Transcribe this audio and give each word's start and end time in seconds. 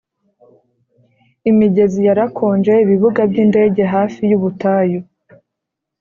imigezi 1.49 1.99
yarakonje, 2.07 2.73
ibibuga 2.83 3.21
byindege 3.31 3.83
hafi 3.93 4.21
yubutayu, 4.31 4.99